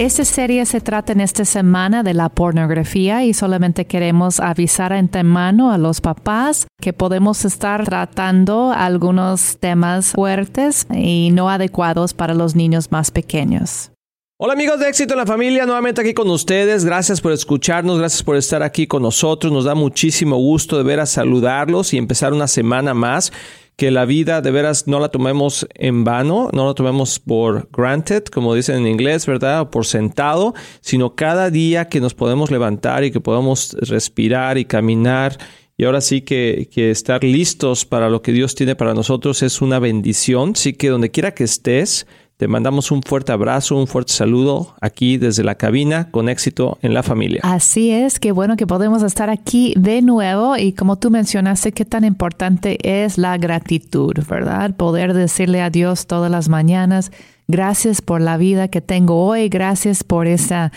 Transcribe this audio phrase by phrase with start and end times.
[0.00, 5.72] Esta serie se trata en esta semana de la pornografía y solamente queremos avisar antemano
[5.72, 12.56] a los papás que podemos estar tratando algunos temas fuertes y no adecuados para los
[12.56, 13.92] niños más pequeños.
[14.38, 16.86] Hola amigos de éxito en la familia, nuevamente aquí con ustedes.
[16.86, 19.52] Gracias por escucharnos, gracias por estar aquí con nosotros.
[19.52, 23.34] Nos da muchísimo gusto de ver a saludarlos y empezar una semana más
[23.80, 28.24] que la vida de veras no la tomemos en vano, no la tomemos por granted,
[28.24, 29.62] como dicen en inglés, ¿verdad?
[29.62, 34.66] O por sentado, sino cada día que nos podemos levantar y que podamos respirar y
[34.66, 35.38] caminar
[35.78, 39.62] y ahora sí que, que, estar listos para lo que Dios tiene para nosotros es
[39.62, 40.54] una bendición.
[40.56, 42.06] Sí que donde quiera que estés,
[42.40, 46.94] te mandamos un fuerte abrazo, un fuerte saludo aquí desde la cabina con éxito en
[46.94, 47.42] la familia.
[47.44, 51.84] Así es, qué bueno que podemos estar aquí de nuevo y como tú mencionaste, qué
[51.84, 54.74] tan importante es la gratitud, ¿verdad?
[54.74, 57.12] Poder decirle a Dios todas las mañanas,
[57.46, 60.72] gracias por la vida que tengo hoy, gracias por esa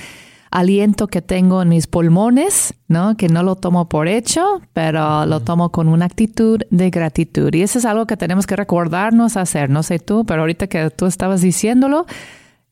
[0.53, 3.17] aliento que tengo en mis pulmones, ¿no?
[3.17, 7.51] Que no lo tomo por hecho, pero lo tomo con una actitud de gratitud.
[7.53, 9.71] Y eso es algo que tenemos que recordarnos hacer.
[9.71, 12.05] No sé tú, pero ahorita que tú estabas diciéndolo,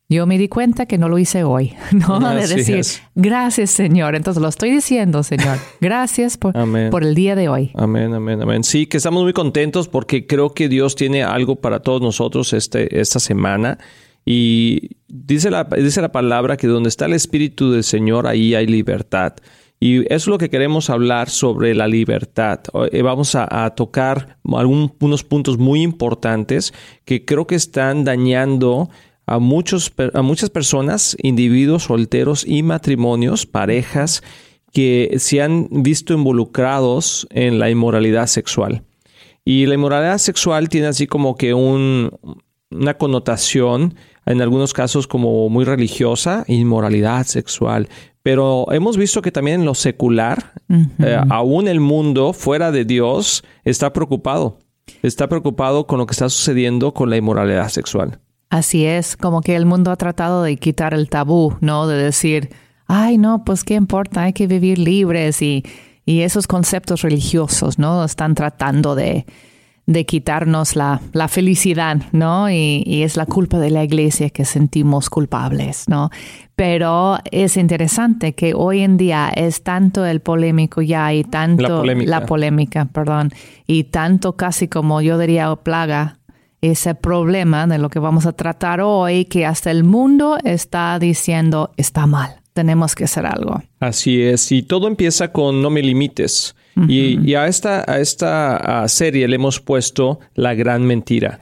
[0.09, 2.19] yo me di cuenta que no lo hice hoy, ¿no?
[2.19, 4.13] de decir, gracias Señor.
[4.13, 5.57] Entonces lo estoy diciendo, Señor.
[5.81, 6.53] Gracias por,
[6.91, 7.71] por, el día de hoy.
[7.73, 8.63] Amén, amén, amén.
[8.63, 13.01] Sí, que estamos muy contentos porque creo que Dios tiene algo para todos nosotros este,
[13.01, 13.79] esta semana.
[14.25, 18.67] Y dice la, dice la palabra que donde está el Espíritu del Señor, ahí hay
[18.67, 19.33] libertad.
[19.83, 22.59] Y eso es lo que queremos hablar sobre la libertad.
[22.91, 26.71] Eh, vamos a, tocar algunos puntos muy importantes
[27.03, 28.91] que creo que están dañando
[29.25, 34.21] a, muchos, a muchas personas, individuos solteros y matrimonios, parejas,
[34.71, 38.83] que se han visto involucrados en la inmoralidad sexual.
[39.43, 42.11] Y la inmoralidad sexual tiene así como que un,
[42.69, 43.95] una connotación
[44.25, 47.89] en algunos casos como muy religiosa, inmoralidad sexual,
[48.23, 50.53] pero hemos visto que también en lo secular,
[50.99, 54.59] eh, aún el mundo fuera de Dios está preocupado,
[55.01, 58.19] está preocupado con lo que está sucediendo con la inmoralidad sexual.
[58.49, 61.87] Así es, como que el mundo ha tratado de quitar el tabú, ¿no?
[61.87, 62.49] De decir,
[62.85, 65.63] ay, no, pues qué importa, hay que vivir libres y,
[66.05, 68.03] y esos conceptos religiosos, ¿no?
[68.03, 69.25] Están tratando de,
[69.93, 72.49] de quitarnos la, la felicidad, ¿no?
[72.49, 76.09] Y, y, es la culpa de la iglesia que sentimos culpables, ¿no?
[76.55, 81.69] Pero es interesante que hoy en día es tanto el polémico ya y tanto la
[81.69, 83.31] polémica, la polémica perdón,
[83.65, 86.19] y tanto casi como yo diría plaga
[86.61, 91.71] ese problema de lo que vamos a tratar hoy que hasta el mundo está diciendo
[91.77, 93.63] está mal, tenemos que hacer algo.
[93.79, 96.55] Así es, y todo empieza con no me limites
[96.87, 101.39] y, a esta, a esta serie le hemos puesto la gran mentira.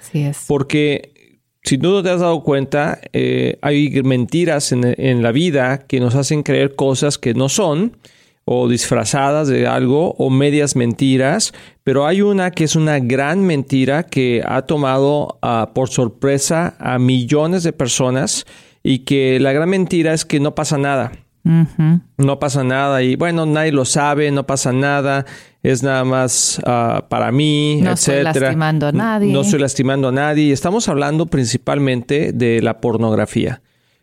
[0.47, 5.79] Porque si tú no te has dado cuenta, eh, hay mentiras en, en, la vida
[5.79, 7.97] que nos hacen creer cosas que no son,
[8.51, 11.53] o disfrazadas de algo, o medias mentiras,
[11.83, 16.97] pero hay una que es una gran mentira que ha tomado ah, por sorpresa a
[16.97, 18.47] millones de personas
[18.81, 21.11] y que la gran mentira es que no pasa nada.
[21.43, 25.25] No pasa nada y bueno, nadie lo sabe, no pasa nada,
[25.63, 28.23] es nada más ah, para mí, no etcétera.
[28.23, 29.33] No estoy lastimando a nadie.
[29.33, 30.53] No estoy lastimando a nadie.
[30.53, 33.61] Estamos hablando principalmente de la pornografía.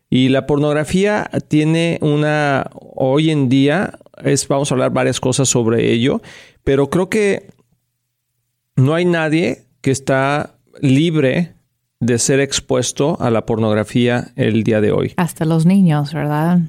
[0.09, 5.93] Y la pornografía tiene una, hoy en día, es, vamos a hablar varias cosas sobre
[5.93, 6.23] ello,
[6.63, 7.51] pero creo que
[8.77, 11.55] no hay nadie que está libre
[11.99, 15.15] de ser expuesto a la pornografía el día de hoy.
[15.17, 16.61] Hasta los niños, ¿verdad?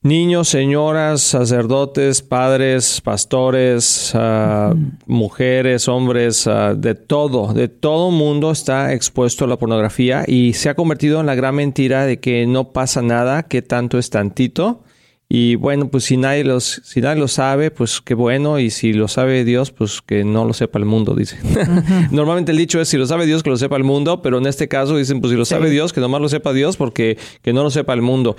[0.00, 4.72] Niños, señoras, sacerdotes, padres, pastores, ah,
[5.06, 10.68] mujeres, hombres, ah, de todo, de todo mundo está expuesto a la pornografía y se
[10.68, 14.84] ha convertido en la gran mentira de que no pasa nada, que tanto es tantito.
[15.30, 18.58] Y bueno, pues si nadie, los, si nadie lo sabe, pues qué bueno.
[18.58, 21.36] Y si lo sabe Dios, pues que no lo sepa el mundo, dice.
[22.10, 24.22] Normalmente el dicho es si lo sabe Dios, que lo sepa el mundo.
[24.22, 26.78] Pero en este caso dicen, pues si lo sabe Dios, que nomás lo sepa Dios,
[26.78, 28.36] porque que no lo sepa el mundo.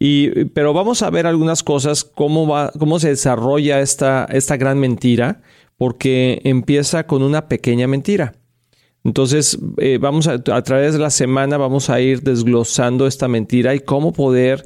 [0.00, 4.80] Y, pero vamos a ver algunas cosas, cómo, va, cómo se desarrolla esta, esta gran
[4.80, 5.42] mentira,
[5.76, 8.34] porque empieza con una pequeña mentira.
[9.04, 13.76] Entonces, eh, vamos a, a, través de la semana, vamos a ir desglosando esta mentira
[13.76, 14.64] y cómo poder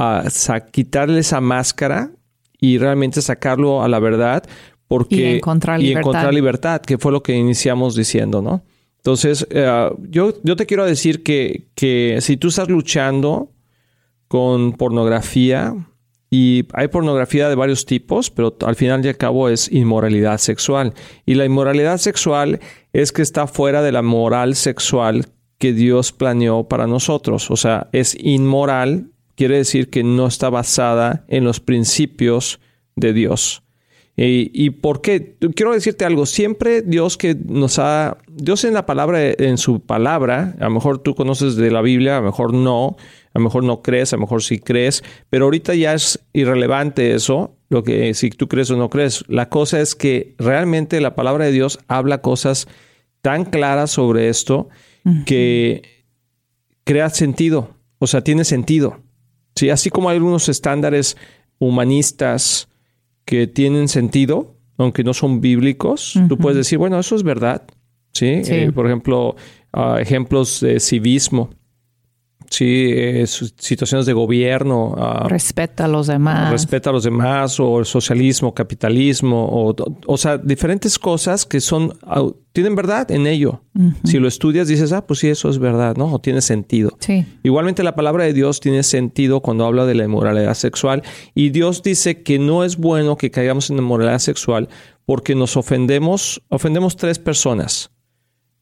[0.00, 2.10] uh, quitarle esa máscara
[2.58, 4.42] y realmente sacarlo a la verdad.
[4.88, 5.98] Porque, y encontrar libertad.
[5.98, 8.64] Y encontrar libertad, que fue lo que iniciamos diciendo, ¿no?
[8.96, 13.50] Entonces, eh, yo, yo te quiero decir que, que si tú estás luchando
[14.28, 15.74] con pornografía,
[16.30, 20.94] y hay pornografía de varios tipos, pero al final y al cabo es inmoralidad sexual.
[21.26, 22.60] Y la inmoralidad sexual
[22.92, 25.26] es que está fuera de la moral sexual
[25.58, 27.50] que Dios planeó para nosotros.
[27.50, 32.60] O sea, es inmoral, quiere decir que no está basada en los principios
[32.96, 33.62] de Dios.
[34.22, 35.36] ¿Y, por qué?
[35.54, 36.26] Quiero decirte algo.
[36.26, 38.18] Siempre Dios que nos ha...
[38.28, 42.18] Dios en la palabra, en su palabra, a lo mejor tú conoces de la Biblia,
[42.18, 42.96] a lo mejor no,
[43.32, 47.14] a lo mejor no crees, a lo mejor sí crees, pero ahorita ya es irrelevante
[47.14, 49.24] eso, lo que si tú crees o no crees.
[49.26, 52.68] La cosa es que realmente la palabra de Dios habla cosas
[53.22, 54.68] tan claras sobre esto
[55.24, 56.04] que
[56.84, 59.00] crea sentido, o sea, tiene sentido.
[59.60, 61.18] Sí, así como hay algunos estándares
[61.58, 62.66] humanistas,
[63.26, 67.64] que tienen sentido, aunque no son bíblicos, tú puedes decir, bueno, eso es verdad.
[68.14, 69.36] Sí, eh, por ejemplo,
[69.74, 71.50] ah, ejemplos de civismo
[72.50, 74.90] sí, eh, situaciones de gobierno.
[74.90, 76.50] Uh, respeta a los demás.
[76.50, 79.74] Respeta a los demás, o el socialismo, capitalismo, o,
[80.06, 81.96] o sea, diferentes cosas que son,
[82.52, 83.62] tienen verdad en ello.
[84.04, 86.12] Si lo estudias, dices, ah, pues sí, eso es verdad, ¿no?
[86.12, 86.96] O tiene sentido.
[86.98, 87.24] Sí.
[87.42, 91.02] Igualmente la palabra de Dios tiene sentido cuando habla de la inmoralidad sexual.
[91.34, 94.68] Y Dios dice que no es bueno que caigamos en inmoralidad sexual
[95.06, 97.90] porque nos ofendemos, ofendemos tres personas.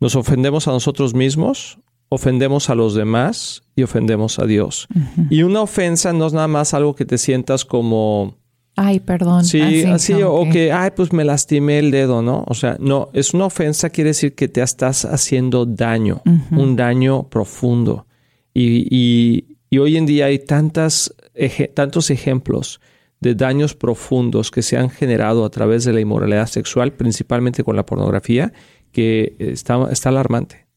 [0.00, 4.88] Nos ofendemos a nosotros mismos, ofendemos a los demás y ofendemos a Dios.
[5.30, 8.36] Y una ofensa no es nada más algo que te sientas como...
[8.76, 9.44] Ay, perdón.
[9.44, 12.44] Sí, así, o que, ay, pues me lastimé el dedo, ¿no?
[12.46, 16.22] O sea, no, es una ofensa, quiere decir que te estás haciendo daño,
[16.52, 18.06] un daño profundo.
[18.54, 21.12] Y, hoy en día hay tantas,
[21.74, 22.80] tantos ejemplos
[23.20, 27.74] de daños profundos que se han generado a través de la inmoralidad sexual, principalmente con
[27.74, 28.52] la pornografía,
[28.92, 30.67] que está, está alarmante.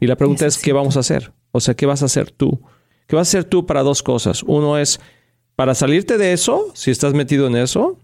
[0.00, 1.32] Y la pregunta es, ¿qué vamos a hacer?
[1.52, 2.60] O sea, ¿qué vas a hacer tú?
[3.06, 4.42] ¿Qué vas a hacer tú para dos cosas?
[4.42, 5.00] Uno es
[5.56, 7.98] para salirte de eso, si estás metido en eso,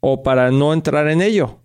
[0.00, 1.60] o para no entrar en ello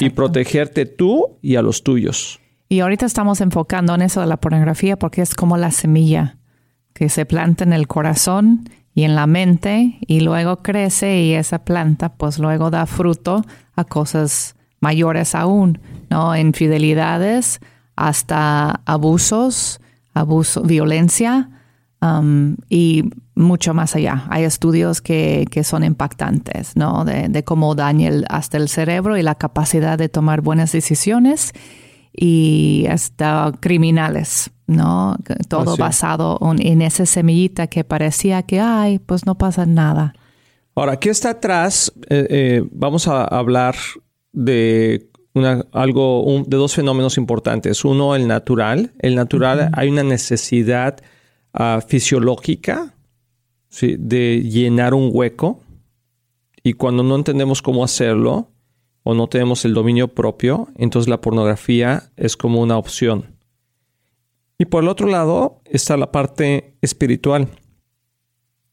[0.00, 2.40] y protegerte tú y a los tuyos.
[2.68, 6.36] Y ahorita estamos enfocando en eso de la pornografía porque es como la semilla
[6.92, 11.64] que se planta en el corazón y en la mente y luego crece y esa
[11.64, 13.44] planta pues luego da fruto
[13.74, 15.80] a cosas mayores aún,
[16.10, 16.36] ¿no?
[16.36, 17.60] Infidelidades,
[17.98, 19.80] hasta abusos,
[20.14, 21.50] abuso, violencia
[22.00, 24.24] um, y mucho más allá.
[24.30, 27.04] Hay estudios que, son impactantes, ¿no?
[27.04, 31.52] De, cómo daña hasta el cerebro y la capacidad de tomar buenas decisiones
[32.12, 35.16] y hasta criminales, ¿no?
[35.48, 40.14] Todo basado en esa semillita que parecía que, ay, pues no pasa nada.
[40.76, 43.74] Ahora, aquí está atrás, eh, eh, vamos a hablar
[44.32, 45.10] de
[45.44, 47.84] algo de dos fenómenos importantes.
[47.84, 48.92] Uno, el natural.
[48.98, 50.96] El natural, hay una necesidad
[51.52, 52.94] ah, fisiológica
[53.80, 55.60] de llenar un hueco.
[56.62, 58.50] Y cuando no entendemos cómo hacerlo
[59.02, 63.36] o no tenemos el dominio propio, entonces la pornografía es como una opción.
[64.58, 67.48] Y por el otro lado está la parte espiritual,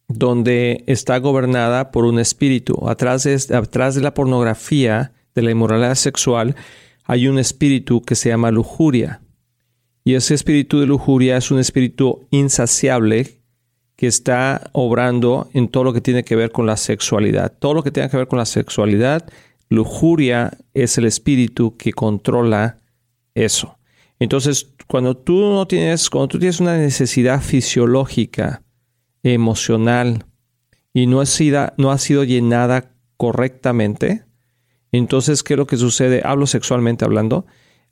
[0.08, 2.90] donde está gobernada por un espíritu.
[2.90, 6.56] Atrás de, atrás de la pornografía de la inmoralidad sexual,
[7.04, 9.22] hay un espíritu que se llama lujuria.
[10.04, 13.42] Y ese espíritu de lujuria es un espíritu insaciable
[13.96, 17.54] que está obrando en todo lo que tiene que ver con la sexualidad.
[17.58, 19.28] Todo lo que tiene que ver con la sexualidad,
[19.70, 22.80] lujuria es el espíritu que controla
[23.34, 23.78] eso.
[24.20, 28.64] Entonces, cuando tú no tienes, cuando tú tienes una necesidad fisiológica,
[29.24, 30.26] emocional,
[30.94, 34.24] y no ha sido, no ha sido llenada correctamente,
[34.98, 36.22] entonces, ¿qué es lo que sucede?
[36.24, 37.46] Hablo sexualmente hablando.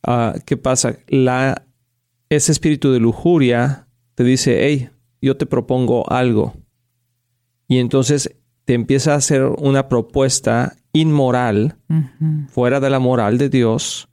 [0.04, 0.98] Ah, ¿Qué pasa?
[1.08, 1.66] La,
[2.30, 4.90] ese espíritu de lujuria te dice, hey,
[5.22, 6.54] yo te propongo algo.
[7.68, 11.78] Y entonces te empieza a hacer una propuesta inmoral,
[12.50, 14.08] fuera de la moral de Dios,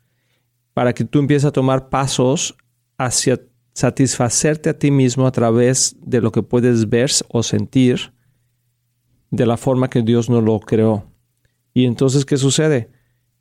[0.72, 2.56] para que tú empieces a tomar pasos
[2.96, 3.40] hacia
[3.74, 8.12] satisfacerte a ti mismo a través de lo que puedes ver o sentir
[9.30, 11.09] de la forma que Dios no lo creó.
[11.74, 12.90] Y entonces, ¿qué sucede?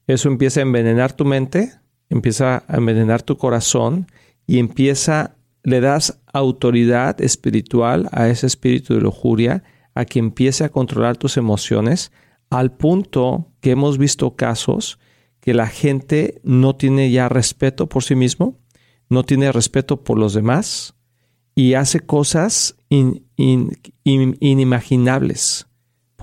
[0.07, 1.71] Eso empieza a envenenar tu mente,
[2.09, 4.07] empieza a envenenar tu corazón
[4.47, 10.69] y empieza, le das autoridad espiritual a ese espíritu de lujuria, a que empiece a
[10.69, 12.11] controlar tus emociones,
[12.49, 14.99] al punto que hemos visto casos
[15.39, 18.57] que la gente no tiene ya respeto por sí mismo,
[19.09, 20.95] no tiene respeto por los demás
[21.55, 22.77] y hace cosas
[24.03, 25.67] inimaginables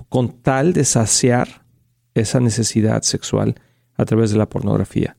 [0.09, 1.66] con tal de saciar
[2.19, 3.55] esa necesidad sexual
[3.95, 5.17] a través de la pornografía.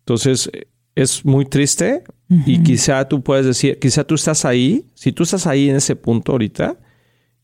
[0.00, 0.50] Entonces,
[0.94, 2.02] es muy triste
[2.44, 5.96] y quizá tú puedes decir, quizá tú estás ahí, si tú estás ahí en ese
[5.96, 6.78] punto ahorita,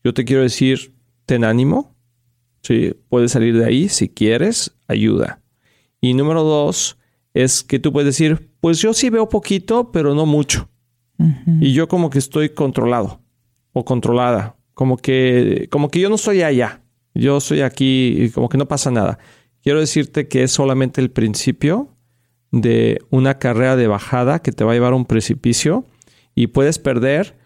[0.03, 0.93] yo te quiero decir,
[1.25, 1.95] ten ánimo,
[2.61, 2.93] ¿sí?
[3.09, 5.41] puedes salir de ahí si quieres, ayuda.
[6.01, 6.97] Y número dos
[7.33, 10.69] es que tú puedes decir, pues yo sí veo poquito, pero no mucho.
[11.61, 13.21] Y yo como que estoy controlado
[13.71, 16.81] o controlada, como que, como que yo no estoy allá,
[17.15, 19.17] yo estoy aquí y como que no pasa nada.
[19.63, 21.89] Quiero decirte que es solamente el principio
[22.51, 25.85] de una carrera de bajada que te va a llevar a un precipicio
[26.35, 27.37] y puedes perder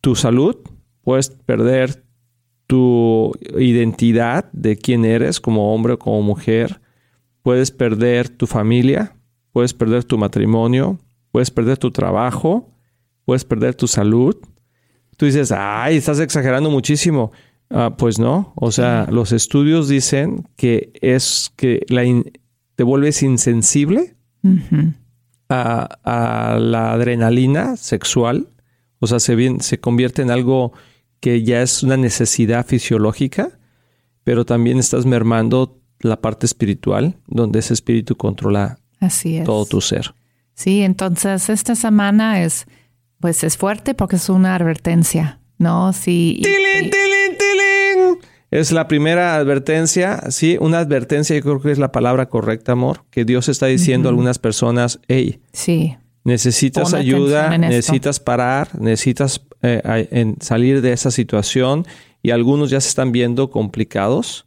[0.00, 0.56] tu salud,
[1.02, 2.04] puedes perder
[2.66, 6.80] tu identidad de quién eres como hombre o como mujer,
[7.42, 9.16] puedes perder tu familia,
[9.52, 10.98] puedes perder tu matrimonio,
[11.30, 12.72] puedes perder tu trabajo,
[13.24, 14.36] puedes perder tu salud.
[15.16, 17.32] Tú dices, ay, estás exagerando muchísimo.
[17.70, 22.04] Ah, pues no, o sea, los estudios dicen que es que la
[22.76, 24.14] te vuelves insensible
[25.48, 28.48] a, la adrenalina sexual,
[29.00, 30.72] o sea, se, se convierte en algo
[31.20, 33.58] que ya es una necesidad fisiológica,
[34.22, 38.78] pero también estás mermando la parte espiritual, donde ese espíritu controla
[39.44, 40.14] todo tu ser.
[40.54, 42.66] Sí, entonces esta semana es,
[43.20, 45.92] pues es fuerte porque es una advertencia, ¿no?
[45.92, 46.42] Sí.
[48.56, 53.04] Es la primera advertencia, sí, una advertencia, yo creo que es la palabra correcta, amor,
[53.10, 55.94] que Dios está diciendo a algunas personas, hey, sí.
[56.24, 61.86] necesitas ayuda, necesitas parar, necesitas eh, salir de esa situación
[62.22, 64.46] y algunos ya se están viendo complicados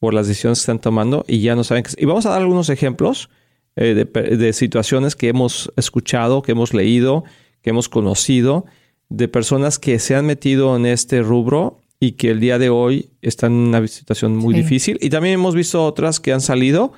[0.00, 1.92] por las decisiones que están tomando y ya no saben qué.
[1.96, 3.30] Y vamos a dar algunos ejemplos
[3.76, 7.22] eh, de, de situaciones que hemos escuchado, que hemos leído,
[7.62, 8.66] que hemos conocido,
[9.10, 13.08] de personas que se han metido en este rubro y que el día de hoy
[13.22, 14.98] están en una situación muy difícil.
[15.00, 16.92] Y también hemos visto otras que han salido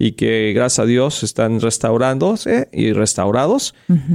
[0.00, 3.72] y que gracias a Dios están restaurándose y restaurados.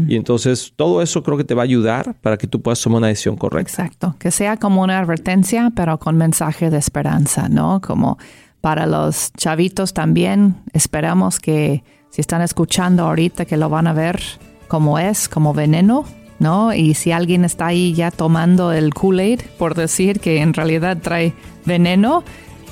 [0.09, 2.97] Y entonces todo eso creo que te va a ayudar para que tú puedas tomar
[2.97, 3.71] una decisión correcta.
[3.71, 7.79] Exacto, que sea como una advertencia, pero con mensaje de esperanza, ¿no?
[7.79, 8.17] Como
[8.59, 14.21] para los chavitos también, esperamos que si están escuchando ahorita que lo van a ver
[14.67, 16.03] como es, como veneno,
[16.43, 16.73] ¿no?
[16.73, 21.33] Y si alguien está ahí ya tomando el Kool-Aid, por decir que en realidad trae
[21.65, 22.23] veneno,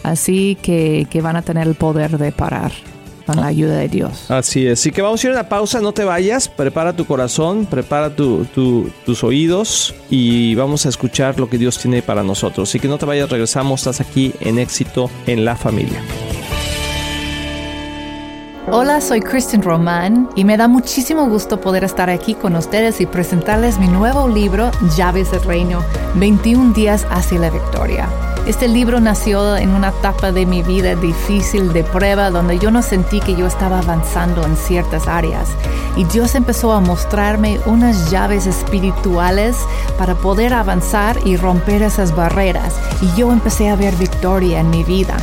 [0.03, 2.71] así que, van a tener el poder de parar
[3.25, 4.29] con la ayuda de Dios.
[4.29, 4.79] Así es.
[4.79, 8.13] Así que vamos a ir a una pausa, no te vayas, prepara tu corazón, prepara
[8.13, 12.69] tus oídos y vamos a escuchar lo que Dios tiene para nosotros.
[12.69, 16.03] Así que no te vayas, regresamos, estás aquí en éxito en la familia.
[18.67, 23.07] Hola, soy Kristen Román y me da muchísimo gusto poder estar aquí con ustedes y
[23.07, 28.07] presentarles mi nuevo libro, Llaves del Reino, 21 días hacia la victoria.
[28.45, 32.83] Este libro nació en una etapa de mi vida difícil de prueba donde yo no
[32.83, 35.49] sentí que yo estaba avanzando en ciertas áreas
[35.95, 39.57] y Dios empezó a mostrarme unas llaves espirituales
[39.97, 44.83] para poder avanzar y romper esas barreras y yo empecé a ver victoria en mi
[44.83, 45.17] vida.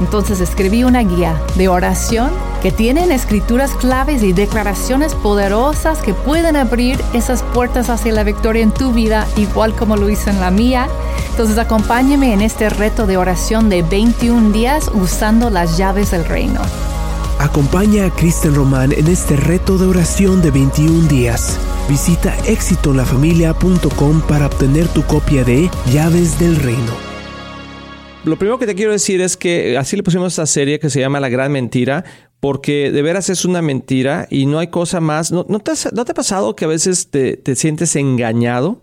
[0.00, 2.30] Entonces escribí una guía de oración
[2.64, 8.62] que tienen escrituras claves y declaraciones poderosas que pueden abrir esas puertas hacia la victoria
[8.62, 10.88] en tu vida, igual como lo hice en la mía.
[11.28, 16.62] Entonces acompáñeme en este reto de oración de 21 días usando las llaves del reino.
[17.38, 21.60] Acompaña a Kristen Román en este reto de oración de 21 días.
[21.86, 27.14] Visita éxitonlafamilia.com para obtener tu copia de Llaves del Reino
[28.24, 31.00] lo primero que te quiero decir es que así le pusimos esta serie que se
[31.00, 32.04] llama La Gran Mentira,
[32.44, 35.32] porque de veras es una mentira y no hay cosa más.
[35.32, 38.82] ¿No, te, ha pasado que a veces te, sientes engañado?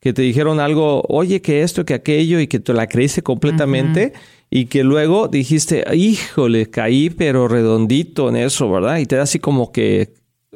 [0.00, 4.12] Que te dijeron algo, oye, que esto, que aquello, y que te la creíste completamente,
[4.50, 8.98] y que luego dijiste, híjole, caí, pero redondito en eso, ¿verdad?
[8.98, 10.12] Y te da así como que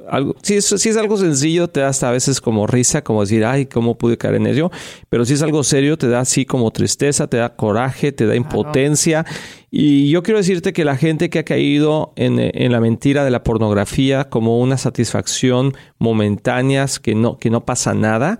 [0.09, 3.23] algo, si es, si es algo sencillo, te da hasta a veces como risa, como
[3.23, 4.71] decir, ay, ¿cómo pude caer en ello?
[5.09, 8.37] Pero si es algo serio, te da así como tristeza, te da coraje, te da
[8.37, 9.25] impotencia.
[9.71, 13.31] Y yo quiero decirte que la gente que ha caído en, en la mentira de
[13.31, 18.39] la pornografía como una satisfacción momentánea, que no, que no pasa nada,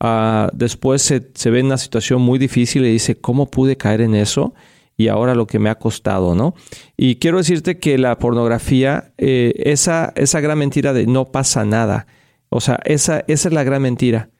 [0.00, 4.00] uh, después se, se ve en una situación muy difícil y dice, ¿cómo pude caer
[4.00, 4.54] en eso?
[4.96, 6.54] Y ahora lo que me ha costado, ¿no?
[6.96, 12.06] Y quiero decirte que la pornografía, eh, esa, esa gran mentira de no pasa nada,
[12.48, 14.30] o sea, esa, esa es la gran mentira.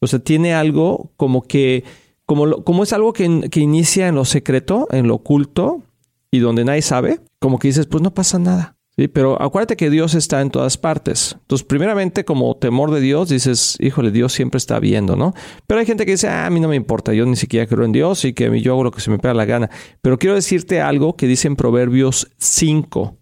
[0.00, 1.84] O sea, tiene algo como que,
[2.26, 5.82] como, como es algo que, que inicia en lo secreto, en lo oculto
[6.30, 8.76] y donde nadie sabe, como que dices, pues no pasa nada.
[8.96, 11.36] Sí, pero acuérdate que Dios está en todas partes.
[11.40, 15.34] Entonces, primeramente, como temor de Dios, dices, híjole, Dios siempre está viendo, ¿no?
[15.66, 17.84] Pero hay gente que dice, ah, a mí no me importa, yo ni siquiera creo
[17.84, 19.68] en Dios y que yo hago lo que se me pega la gana.
[20.00, 23.18] Pero quiero decirte algo que dice en Proverbios 5.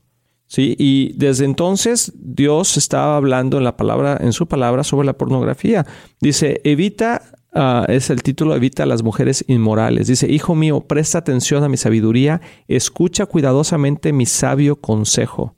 [0.46, 5.14] Sí, y desde entonces Dios estaba hablando en la palabra, en su palabra sobre la
[5.14, 5.86] pornografía.
[6.20, 7.22] Dice, evita,
[7.54, 10.08] ah, es el título, evita a las mujeres inmorales.
[10.08, 15.56] Dice, hijo mío, presta atención a mi sabiduría, escucha cuidadosamente mi sabio consejo.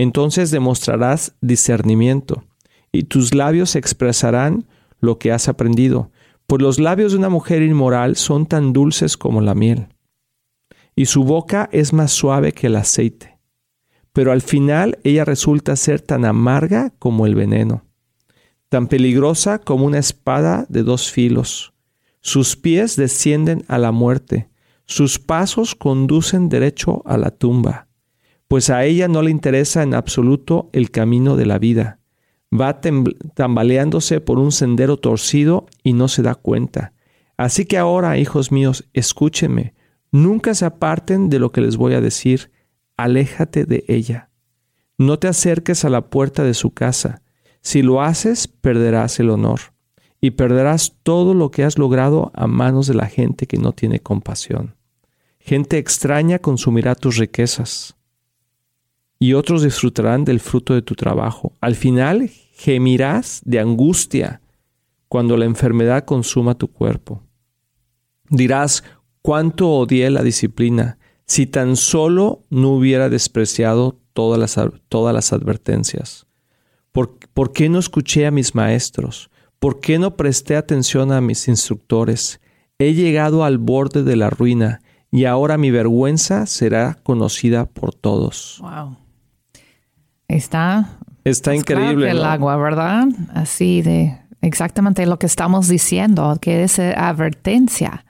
[0.00, 2.44] Entonces demostrarás discernimiento,
[2.92, 4.66] y tus labios expresarán
[5.00, 6.10] lo que has aprendido,
[6.46, 9.88] pues los labios de una mujer inmoral son tan dulces como la miel,
[10.96, 13.40] y su boca es más suave que el aceite
[14.12, 17.84] pero al final ella resulta ser tan amarga como el veneno,
[18.68, 21.72] tan peligrosa como una espada de dos filos.
[22.20, 24.50] Sus pies descienden a la muerte,
[24.84, 27.88] sus pasos conducen derecho a la tumba,
[28.50, 32.00] pues a ella no le interesa en absoluto el camino de la vida.
[32.52, 36.92] Va tambaleándose por un sendero torcido y no se da cuenta.
[37.36, 39.74] Así que ahora, hijos míos, escúchenme,
[40.10, 42.50] nunca se aparten de lo que les voy a decir,
[42.96, 44.30] aléjate de ella.
[44.98, 47.22] No te acerques a la puerta de su casa.
[47.60, 49.60] Si lo haces, perderás el honor
[50.20, 54.00] y perderás todo lo que has logrado a manos de la gente que no tiene
[54.00, 54.74] compasión.
[55.38, 57.94] Gente extraña consumirá tus riquezas
[59.22, 61.52] y otros disfrutarán del fruto de tu trabajo.
[61.60, 64.40] Al final gemirás de angustia
[65.08, 67.22] cuando la enfermedad consuma tu cuerpo.
[68.30, 68.82] Dirás,
[69.22, 76.26] cuánto odié la disciplina si tan solo no hubiera despreciado todas las, todas las advertencias.
[76.90, 79.30] ¿Por, ¿Por qué no escuché a mis maestros?
[79.58, 82.40] ¿Por qué no presté atención a mis instructores?
[82.78, 84.80] He llegado al borde de la ruina
[85.12, 88.58] y ahora mi vergüenza será conocida por todos.
[88.62, 88.96] Wow.
[90.30, 90.98] Está.
[91.24, 92.10] Está increíble.
[92.10, 93.06] el agua, ¿verdad?
[93.34, 98.04] Así de exactamente lo que estamos diciendo, que es advertencia.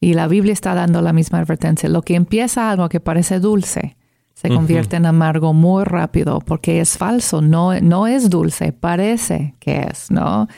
[0.00, 1.88] Y la Biblia está dando la misma advertencia.
[1.88, 3.96] Lo que empieza algo que parece dulce
[4.34, 9.86] se convierte en amargo muy rápido porque es falso, no, no es dulce, parece que
[9.90, 10.48] es, ¿no?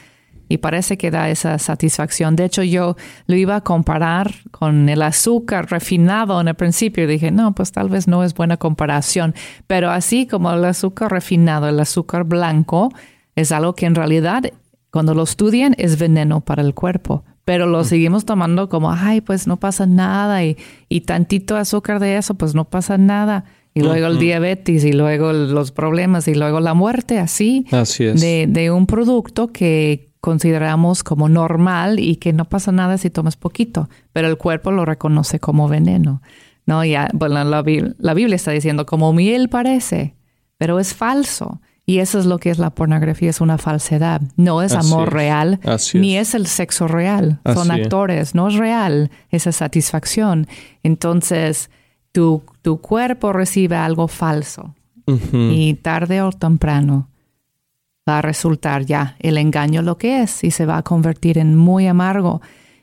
[0.48, 2.36] Y parece que da esa satisfacción.
[2.36, 7.06] De hecho, yo lo iba a comparar con el azúcar refinado en el principio.
[7.06, 9.34] Dije, no, pues tal vez no es buena comparación.
[9.66, 12.92] Pero así como el azúcar refinado, el azúcar blanco,
[13.34, 14.44] es algo que en realidad,
[14.90, 19.46] cuando lo estudian, es veneno para el cuerpo pero lo seguimos tomando como, ay, pues
[19.46, 20.56] no pasa nada y,
[20.88, 23.44] y tantito azúcar de eso, pues no pasa nada.
[23.72, 28.20] Y luego el diabetes y luego los problemas y luego la muerte, así, así es.
[28.20, 33.36] De, de un producto que consideramos como normal y que no pasa nada si tomas
[33.36, 36.20] poquito, pero el cuerpo lo reconoce como veneno.
[36.66, 37.62] No, ya, bueno, la,
[37.98, 40.16] la Biblia está diciendo como miel parece,
[40.58, 41.60] pero es falso.
[41.84, 44.20] Y eso es lo que es la pornografía, es una falsedad.
[44.34, 45.60] No es amor real,
[45.94, 46.34] ni es.
[46.34, 47.38] el sexo real.
[47.54, 50.48] Son actores, no es real esa satisfacción.
[50.82, 51.70] Entonces,
[52.10, 54.74] tu, tu cuerpo recibe algo falso.
[55.32, 57.10] Y tarde o temprano
[58.08, 61.56] va a resultar ya el engaño lo que es y se va a convertir en
[61.56, 62.40] muy amargo.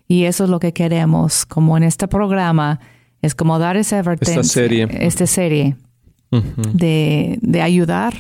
[0.07, 2.79] Y eso es lo que queremos, como en este programa,
[3.21, 5.77] es como dar esa advertencia, esta serie, esta serie
[6.73, 8.13] de, de ayudar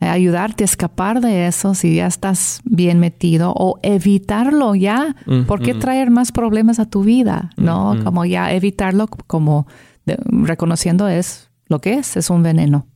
[0.00, 5.16] ayudarte a escapar de eso si ya estás bien metido o evitarlo ya.
[5.46, 7.50] ¿Por qué traer más problemas a tu vida?
[7.56, 7.96] ¿No?
[8.04, 9.66] Como ya evitarlo como
[10.04, 12.86] reconociendo es lo que es, es un veneno.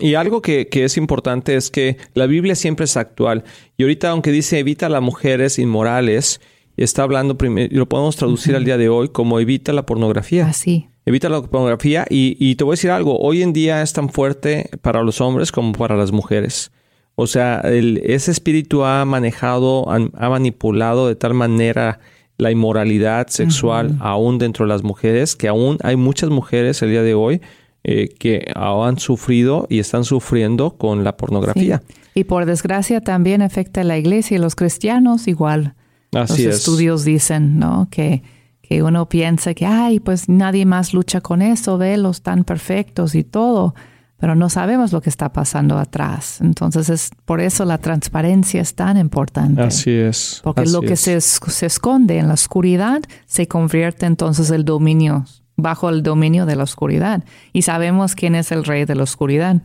[0.00, 3.44] Y algo que, que, es importante es que la Biblia siempre es actual.
[3.76, 6.40] Y ahorita, aunque dice evita a las mujeres inmorales,
[6.76, 10.46] está hablando, y lo podemos traducir al día de hoy como evita la pornografía.
[10.46, 10.88] Así.
[11.06, 14.70] Evita la pornografía y, te voy a decir algo, hoy en día es tan fuerte
[14.80, 16.72] para los hombres como para las mujeres.
[17.14, 22.00] O sea, ese espíritu ha manejado, ha, manipulado de tal manera
[22.38, 27.02] la inmoralidad sexual aún dentro de las mujeres, que aún hay muchas mujeres el día
[27.02, 27.40] de hoy
[27.84, 31.82] eh, que han sufrido y están sufriendo con la pornografía.
[32.14, 35.74] Y por desgracia también afecta a la iglesia y los cristianos igual.
[36.12, 37.88] Así los estudios dicen, ¿no?
[37.90, 38.22] Que
[38.66, 43.14] que uno piensa que, ay, pues nadie más lucha con eso, ve los tan perfectos
[43.14, 43.74] y todo,
[44.16, 46.40] pero no sabemos lo que está pasando atrás.
[46.40, 49.60] Entonces, es por eso la transparencia es tan importante.
[49.60, 50.40] Así es.
[50.42, 55.88] Porque lo que se, se, esconde en la oscuridad se convierte entonces el dominio, bajo
[55.88, 57.24] el dominio de la oscuridad.
[57.52, 59.62] Y sabemos quién es el rey de la oscuridad.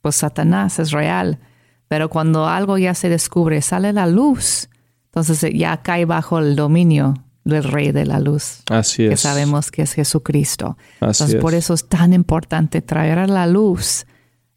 [0.00, 1.38] Pues Satanás es real.
[1.88, 4.68] Pero cuando algo ya se descubre, sale la luz,
[5.06, 8.62] entonces ya cae bajo el dominio del Rey de la Luz.
[8.68, 9.10] Así es.
[9.10, 10.76] Que sabemos que es Jesucristo.
[11.00, 14.04] Entonces, por eso es tan importante traer a la luz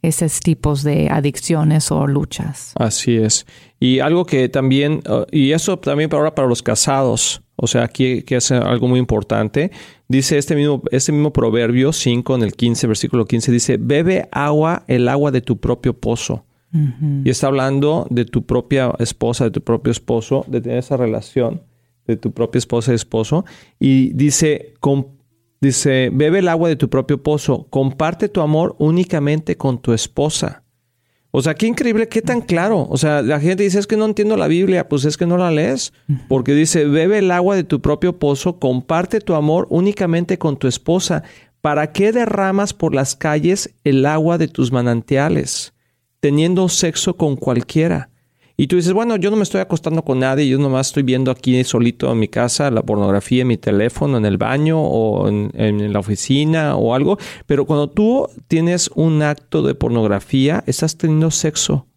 [0.02, 2.74] esos tipos de adicciones o luchas.
[2.76, 3.46] Así es.
[3.80, 7.84] Y algo que también, uh, y eso también para ahora para los casados, o sea,
[7.84, 9.72] aquí que es algo muy importante,
[10.08, 14.84] dice este mismo, este mismo proverbio 5 en el 15, versículo 15, dice, bebe agua,
[14.88, 16.46] el agua de tu propio pozo.
[17.26, 21.64] Y está hablando de tu propia esposa, de tu propio esposo, de tener esa relación
[22.06, 23.44] de tu propia esposa y esposo.
[23.80, 24.76] Y dice,
[25.62, 30.64] dice, bebe el agua de tu propio pozo, comparte tu amor únicamente con tu esposa.
[31.32, 32.88] O sea, qué increíble, qué tan claro.
[32.90, 35.38] O sea, la gente dice, es que no entiendo la Biblia, pues es que no
[35.38, 35.94] la lees.
[36.28, 40.68] Porque dice, bebe el agua de tu propio pozo, comparte tu amor únicamente con tu
[40.68, 41.24] esposa.
[41.62, 45.74] ¿Para qué derramas por las calles el agua de tus manantiales?
[46.20, 48.10] teniendo sexo con cualquiera.
[48.62, 51.32] Y tú dices, bueno, yo no me estoy acostando con nadie, yo nomás estoy viendo
[51.32, 55.94] aquí solito en mi casa la pornografía en mi teléfono, en el baño o en,
[55.94, 57.18] la oficina o algo.
[57.46, 61.88] Pero cuando tú tienes un acto de pornografía, estás teniendo sexo.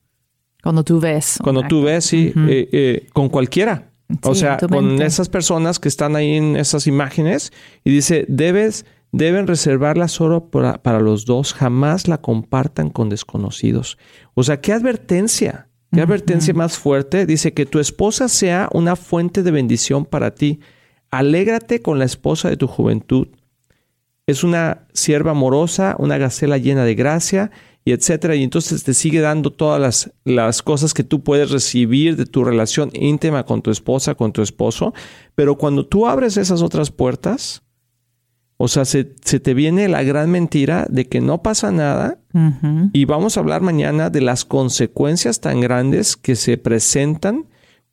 [0.62, 1.40] Cuando tú ves.
[1.42, 3.90] Cuando tú ves, sí, eh, eh, con cualquiera.
[4.22, 9.48] o sea, con esas personas que están ahí en esas imágenes y dice, debes deben
[9.48, 13.98] reservarla solo para, los dos, jamás la compartan con desconocidos.
[14.34, 15.66] O sea, ¿qué advertencia?
[15.92, 17.26] ¿Qué advertencia más fuerte?
[17.26, 20.60] Dice que tu esposa sea una fuente de bendición para ti.
[21.10, 23.28] Alégrate con la esposa de tu juventud.
[24.26, 27.50] Es una sierva amorosa, una gacela llena de gracia,
[27.84, 28.36] y etcétera.
[28.36, 32.42] Y entonces te sigue dando todas las, las cosas que tú puedes recibir de tu
[32.42, 34.94] relación íntima con tu esposa, con tu esposo.
[35.34, 37.61] Pero cuando tú abres esas otras puertas,
[38.64, 42.20] o sea, se, te viene la gran mentira de que no pasa nada
[42.92, 47.46] y vamos a hablar mañana de las consecuencias tan grandes que se presentan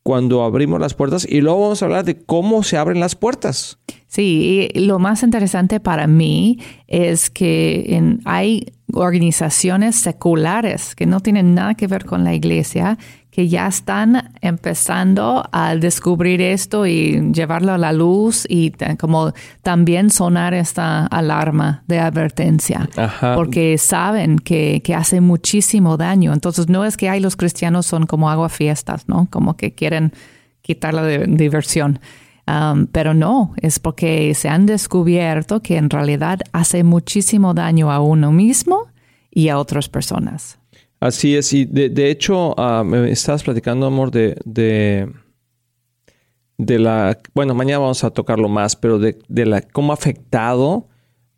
[0.04, 3.78] cuando abrimos las puertas y luego vamos a hablar de cómo se abren las puertas.
[4.06, 11.52] Sí, y lo más interesante para mí es que hay organizaciones seculares que no tienen
[11.52, 12.96] nada que ver con la iglesia
[13.30, 20.10] que ya están empezando a descubrir esto y llevarlo a la luz y como también
[20.10, 22.88] sonar esta alarma de advertencia,
[23.36, 26.32] porque saben que, que, hace muchísimo daño.
[26.32, 29.28] Entonces no es que hay los cristianos son como agua fiestas, ¿no?
[29.30, 30.12] Como que quieren
[30.62, 32.00] quitar la diversión.
[32.46, 38.00] Um, pero no, es porque se han descubierto que en realidad hace muchísimo daño a
[38.00, 38.88] uno mismo
[39.30, 40.59] y a otras personas.
[41.00, 45.10] Así es, y de, hecho, ah, me estabas platicando, amor, de, de,
[46.58, 47.16] de, la.
[47.34, 50.88] Bueno, mañana vamos a tocarlo más, pero de, de la cómo ha afectado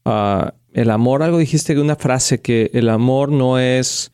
[0.05, 1.23] uh, el amor.
[1.23, 4.11] Algo dijiste de una frase que el amor no es.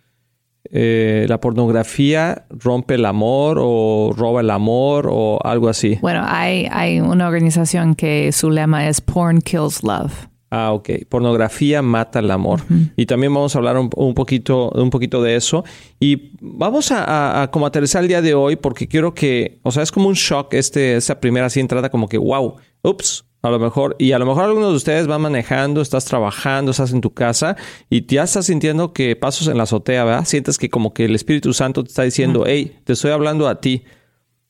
[0.70, 5.98] Eh, la pornografía rompe el amor o roba el amor o algo así.
[6.02, 10.28] Bueno, hay, hay una organización que su lema es Porn Kills Love.
[10.50, 10.90] Ah, ok.
[11.08, 12.62] Pornografía mata el amor.
[12.96, 15.64] Y también vamos a hablar un, poquito, un poquito de eso.
[16.00, 19.82] Y vamos a, a, como aterrizar el día de hoy porque quiero que, o sea,
[19.82, 23.58] es como un shock este, esa primera así entrada como que, wow, ups, a lo
[23.58, 27.12] mejor, y a lo mejor algunos de ustedes van manejando, estás trabajando, estás en tu
[27.12, 27.56] casa
[27.88, 30.24] y ya estás sintiendo que pasos en la azotea, ¿verdad?
[30.24, 33.60] Sientes que como que el Espíritu Santo te está diciendo, hey, te estoy hablando a
[33.60, 33.84] ti.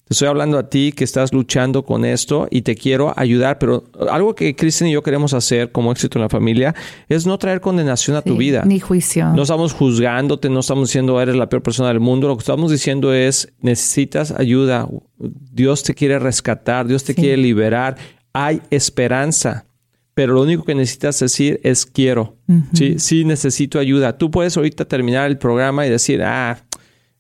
[0.09, 3.85] Te estoy hablando a ti que estás luchando con esto y te quiero ayudar, pero
[4.11, 6.75] algo que Kristen y yo queremos hacer como éxito en la familia
[7.11, 8.65] es no traer condenación a tu vida.
[8.65, 9.35] Ni juicio.
[9.35, 12.27] No estamos juzgándote, no estamos diciendo eres la peor persona del mundo.
[12.27, 14.89] Lo que estamos diciendo es necesitas ayuda.
[15.19, 17.99] Dios te quiere rescatar, Dios te quiere liberar.
[18.33, 19.67] Hay esperanza
[20.15, 22.39] pero lo único que necesitas decir es quiero.
[22.73, 22.99] ¿sí?
[22.99, 24.19] sí, necesito ayuda.
[24.19, 26.59] Tú puedes ahorita terminar el programa y decir, ah,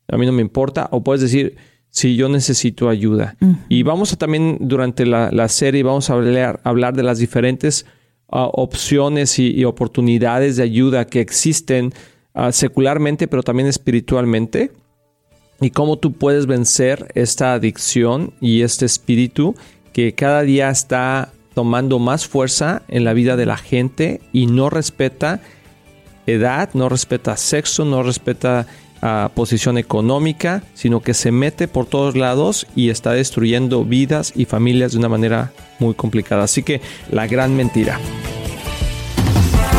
[0.09, 1.57] a mí no me importa, o puedes decir,
[1.99, 3.37] si yo necesito ayuda.
[3.69, 7.87] Y vamos a también durante la, serie, vamos a hablar, hablar, de las diferentes
[8.31, 11.93] ah, opciones y, oportunidades de ayuda que existen
[12.35, 14.71] ah, secularmente, pero también espiritualmente.
[15.61, 19.57] Y cómo tú puedes vencer esta adicción y este espíritu
[19.93, 24.71] que cada día está tomando más fuerza en la vida de la gente y no
[24.71, 25.41] respeta
[26.27, 28.69] edad, no respeta sexo, no respeta
[29.35, 34.93] posición económica, sino que se mete por todos lados y está destruyendo vidas y familias
[34.93, 36.45] de una manera muy complicada.
[36.45, 36.81] Así que
[37.11, 37.99] la gran mentira.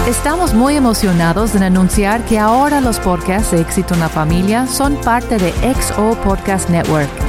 [0.08, 4.96] Estamos muy emocionados en anunciar que ahora los podcasts de Éxito en la Familia son
[5.02, 7.29] parte de XO Podcast Network